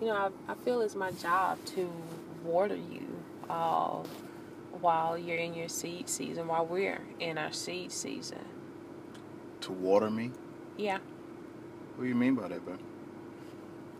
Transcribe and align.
you 0.00 0.06
know, 0.06 0.32
I, 0.48 0.52
I 0.52 0.54
feel 0.54 0.80
it's 0.80 0.94
my 0.94 1.10
job 1.12 1.58
to 1.66 1.90
water 2.44 2.76
you 2.76 3.06
uh, 3.50 3.96
while 4.80 5.18
you're 5.18 5.36
in 5.36 5.54
your 5.54 5.68
seed 5.68 6.08
season, 6.08 6.46
while 6.46 6.66
we're 6.66 7.00
in 7.18 7.38
our 7.38 7.52
seed 7.52 7.90
season. 7.92 8.38
To 9.62 9.72
water 9.72 10.10
me? 10.10 10.30
Yeah. 10.76 10.98
What 11.96 12.04
do 12.04 12.08
you 12.08 12.14
mean 12.14 12.34
by 12.34 12.48
that, 12.48 12.64
babe? 12.64 12.78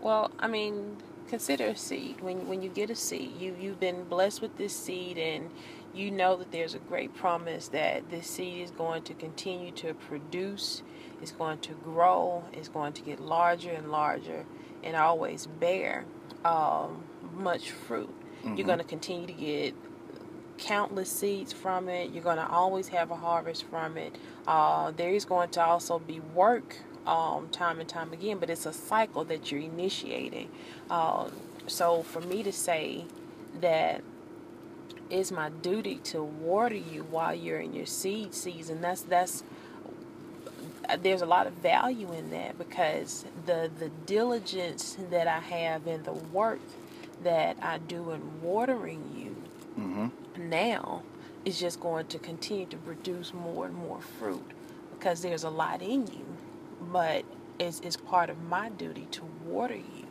Well, 0.00 0.30
I 0.38 0.46
mean, 0.46 0.98
consider 1.28 1.66
a 1.66 1.76
seed. 1.76 2.20
When 2.20 2.48
when 2.48 2.62
you 2.62 2.70
get 2.70 2.90
a 2.90 2.94
seed, 2.94 3.40
you 3.40 3.56
you've 3.58 3.80
been 3.80 4.04
blessed 4.04 4.40
with 4.40 4.56
this 4.56 4.74
seed, 4.74 5.18
and 5.18 5.50
you 5.94 6.10
know 6.10 6.36
that 6.36 6.52
there's 6.52 6.74
a 6.74 6.78
great 6.78 7.14
promise 7.14 7.68
that 7.68 8.10
this 8.10 8.28
seed 8.28 8.62
is 8.62 8.70
going 8.70 9.02
to 9.04 9.14
continue 9.14 9.72
to 9.72 9.94
produce, 9.94 10.82
it's 11.20 11.32
going 11.32 11.58
to 11.58 11.72
grow, 11.72 12.44
it's 12.52 12.68
going 12.68 12.92
to 12.92 13.02
get 13.02 13.20
larger 13.20 13.70
and 13.70 13.90
larger, 13.90 14.44
and 14.82 14.96
always 14.96 15.46
bear 15.46 16.04
um, 16.44 17.04
much 17.34 17.70
fruit. 17.70 18.14
Mm-hmm. 18.44 18.56
You're 18.56 18.66
going 18.66 18.78
to 18.78 18.84
continue 18.84 19.26
to 19.26 19.32
get 19.32 19.74
countless 20.58 21.10
seeds 21.10 21.52
from 21.52 21.88
it. 21.88 22.10
You're 22.10 22.22
going 22.22 22.36
to 22.36 22.48
always 22.48 22.88
have 22.88 23.10
a 23.10 23.16
harvest 23.16 23.64
from 23.64 23.96
it. 23.96 24.16
Uh, 24.46 24.90
there 24.92 25.10
is 25.10 25.24
going 25.24 25.50
to 25.50 25.62
also 25.62 25.98
be 25.98 26.20
work 26.20 26.76
um, 27.08 27.48
time 27.50 27.80
and 27.80 27.88
time 27.88 28.12
again, 28.12 28.38
but 28.38 28.50
it's 28.50 28.66
a 28.66 28.72
cycle 28.74 29.24
that 29.26 29.52
you're 29.52 29.62
initiating. 29.62 30.50
Um, 30.90 31.32
so 31.66 32.02
for 32.02 32.20
me 32.20 32.42
to 32.44 32.52
say 32.52 33.06
that 33.60 34.02
it's 35.10 35.32
my 35.32 35.50
duty 35.50 35.96
to 35.96 36.22
water 36.22 36.76
you 36.76 37.04
while 37.04 37.34
you're 37.34 37.60
in 37.60 37.74
your 37.74 37.86
seed 37.86 38.34
season, 38.34 38.80
that's 38.82 39.02
that's 39.02 39.44
there's 41.02 41.22
a 41.22 41.26
lot 41.26 41.46
of 41.46 41.54
value 41.54 42.12
in 42.12 42.30
that 42.30 42.58
because 42.58 43.24
the 43.46 43.70
the 43.78 43.90
diligence 44.06 44.96
that 45.10 45.26
I 45.28 45.40
have 45.40 45.86
and 45.86 46.04
the 46.04 46.12
work 46.12 46.60
that 47.24 47.56
I 47.62 47.78
do 47.78 48.12
in 48.12 48.42
watering 48.42 49.04
you 49.16 49.36
Mm-hmm. 49.78 50.50
now 50.50 51.02
is 51.44 51.60
just 51.60 51.80
going 51.80 52.06
to 52.08 52.18
continue 52.18 52.66
to 52.66 52.76
produce 52.78 53.32
more 53.32 53.66
and 53.66 53.74
more 53.74 54.00
fruit 54.00 54.44
because 54.92 55.22
there's 55.22 55.44
a 55.44 55.50
lot 55.50 55.82
in 55.82 56.06
you, 56.08 56.26
but 56.92 57.24
it's, 57.58 57.80
it's 57.80 57.96
part 57.96 58.30
of 58.30 58.42
my 58.44 58.70
duty 58.70 59.06
to 59.12 59.24
water 59.44 59.76
you 59.76 60.06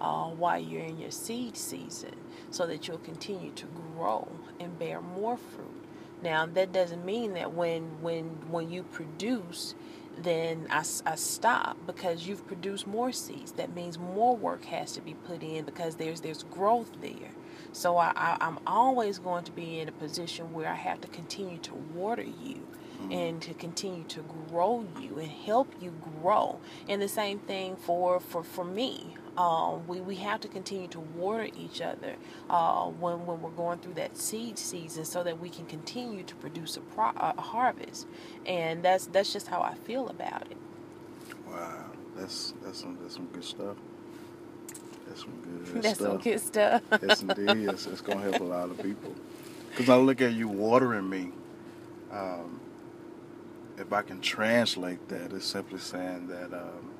uh, 0.00 0.26
while 0.26 0.60
you're 0.60 0.82
in 0.82 0.98
your 0.98 1.10
seed 1.10 1.56
season 1.56 2.14
so 2.50 2.66
that 2.66 2.86
you'll 2.88 2.98
continue 2.98 3.52
to 3.52 3.66
grow 3.66 4.28
and 4.60 4.78
bear 4.78 5.00
more 5.00 5.36
fruit. 5.36 5.84
Now 6.22 6.46
that 6.46 6.72
doesn't 6.72 7.04
mean 7.04 7.34
that 7.34 7.52
when 7.52 8.00
when 8.00 8.24
when 8.50 8.70
you 8.70 8.82
produce 8.84 9.74
then 10.18 10.66
I, 10.70 10.82
I 11.04 11.14
stop 11.16 11.76
because 11.86 12.26
you've 12.26 12.46
produced 12.46 12.86
more 12.86 13.12
seeds. 13.12 13.52
That 13.52 13.74
means 13.74 13.98
more 13.98 14.34
work 14.34 14.64
has 14.66 14.92
to 14.92 15.02
be 15.02 15.14
put 15.14 15.42
in 15.42 15.64
because 15.66 15.96
there's 15.96 16.22
there's 16.22 16.42
growth 16.44 16.90
there. 17.02 17.30
So 17.72 17.98
I, 17.98 18.12
I, 18.16 18.38
I'm 18.40 18.58
always 18.66 19.18
going 19.18 19.44
to 19.44 19.52
be 19.52 19.80
in 19.80 19.88
a 19.88 19.92
position 19.92 20.52
where 20.54 20.70
I 20.70 20.74
have 20.74 21.02
to 21.02 21.08
continue 21.08 21.58
to 21.58 21.74
water 21.74 22.24
you 22.24 22.66
and 23.12 23.42
to 23.42 23.54
continue 23.54 24.04
to 24.04 24.24
grow 24.50 24.86
you 25.00 25.18
and 25.18 25.30
help 25.30 25.72
you 25.80 25.92
grow. 26.20 26.58
And 26.88 27.00
the 27.00 27.08
same 27.08 27.38
thing 27.40 27.76
for 27.76 28.20
for, 28.20 28.42
for 28.42 28.64
me. 28.64 29.14
Um, 29.36 29.86
we, 29.86 30.00
we 30.00 30.16
have 30.16 30.40
to 30.40 30.48
continue 30.48 30.88
to 30.88 31.00
water 31.00 31.48
each 31.58 31.82
other 31.82 32.16
uh, 32.48 32.86
when, 32.86 33.26
when 33.26 33.42
we're 33.42 33.50
going 33.50 33.78
through 33.80 33.92
that 33.94 34.16
seed 34.16 34.58
season 34.58 35.04
so 35.04 35.22
that 35.24 35.38
we 35.38 35.50
can 35.50 35.66
continue 35.66 36.22
to 36.22 36.34
produce 36.36 36.78
a, 36.78 36.80
pro- 36.80 37.12
a 37.14 37.38
harvest. 37.40 38.06
And 38.46 38.82
that's 38.82 39.06
that's 39.06 39.32
just 39.32 39.48
how 39.48 39.60
I 39.60 39.74
feel 39.74 40.08
about 40.08 40.42
it. 40.50 40.56
Wow, 41.46 41.90
that's 42.16 42.54
that's 42.62 42.80
some 42.80 42.98
that's 43.02 43.14
some 43.14 43.26
good 43.26 43.44
stuff. 43.44 43.76
That's 45.06 45.20
some 45.20 45.40
good 45.42 45.66
stuff. 45.82 45.82
That's 45.82 45.94
stuff. 45.94 46.08
some 46.08 46.18
good 46.18 46.40
stuff. 46.40 46.82
yes, 47.02 47.22
indeed. 47.22 47.68
It's, 47.68 47.86
it's 47.86 48.00
going 48.00 48.18
to 48.18 48.24
help 48.24 48.40
a 48.40 48.44
lot 48.44 48.70
of 48.70 48.82
people. 48.82 49.14
Because 49.70 49.88
I 49.88 49.96
look 49.96 50.20
at 50.20 50.32
you 50.32 50.48
watering 50.48 51.08
me. 51.08 51.30
Um, 52.10 52.60
if 53.78 53.92
I 53.92 54.02
can 54.02 54.20
translate 54.20 55.08
that, 55.08 55.32
it's 55.32 55.46
simply 55.46 55.78
saying 55.78 56.28
that 56.28 56.52
um, 56.54 56.90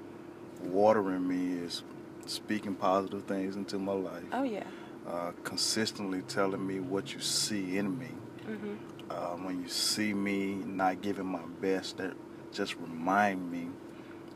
watering 0.63 1.27
me 1.27 1.59
is 1.65 1.83
speaking 2.27 2.75
positive 2.75 3.25
things 3.25 3.57
into 3.57 3.79
my 3.79 3.93
life, 3.93 4.25
Oh 4.33 4.43
yeah. 4.43 4.65
uh, 5.09 5.33
consistently 5.45 6.23
telling 6.23 6.67
me 6.67 6.81
what 6.81 7.15
you 7.15 7.21
see 7.21 7.79
in 7.79 7.99
me. 7.99 8.11
hmm 8.47 8.75
Uh, 9.09 9.37
when 9.37 9.63
you 9.63 9.69
see 9.69 10.13
me 10.13 10.57
not 10.67 11.01
giving 11.01 11.27
my 11.27 11.45
best, 11.61 11.99
that 11.99 12.15
just 12.53 12.77
remind 12.77 13.51
me 13.51 13.69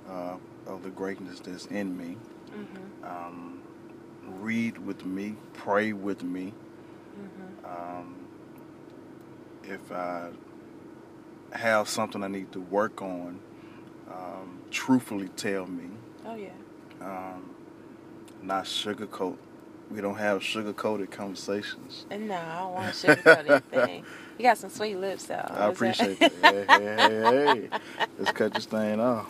uh, 0.09 0.37
of 0.67 0.83
the 0.85 0.91
greatness 0.91 1.41
that's 1.41 1.67
in 1.67 1.97
me. 1.97 2.17
hmm 2.53 3.05
Um, 3.05 3.63
read 4.41 4.79
with 4.79 5.05
me, 5.05 5.37
pray 5.53 5.93
with 5.93 6.23
me. 6.23 6.53
hmm 7.17 7.67
Um, 7.67 8.15
if 9.65 9.91
I 9.93 10.31
have 11.53 11.89
something 11.89 12.23
I 12.23 12.29
need 12.29 12.53
to 12.53 12.61
work 12.61 13.03
on, 13.03 13.41
um, 14.11 14.61
truthfully 14.71 15.29
tell 15.37 15.67
me. 15.67 15.85
Oh 16.27 16.35
yeah. 16.35 16.51
Um, 17.01 17.51
not 18.43 18.65
sugarcoat. 18.65 19.37
We 19.91 20.01
don't 20.01 20.17
have 20.17 20.43
sugar-coated 20.43 21.11
conversations. 21.11 22.07
And 22.11 22.29
no, 22.29 22.37
I 22.37 22.59
don't 22.61 22.73
want 22.75 22.95
to 22.95 23.07
sugarcoat 23.17 23.63
anything. 23.73 24.05
You 24.39 24.45
got 24.45 24.59
some 24.59 24.71
sweet 24.71 24.97
lips 24.97 25.27
though. 25.27 25.35
I 25.35 25.69
appreciate 25.69 26.19
that. 26.21 26.33
Hey, 26.43 26.65
hey, 26.69 26.97
hey, 26.97 27.69
hey. 27.71 27.79
Let's 28.19 28.33
cut 28.33 28.55
this 28.55 28.67
thing 28.67 29.01
off. 29.01 29.29